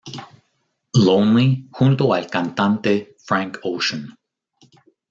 Lonely" 0.95 1.67
junto 1.69 2.11
al 2.15 2.27
cantante 2.27 3.17
Frank 3.23 3.59
Ocean. 3.61 4.17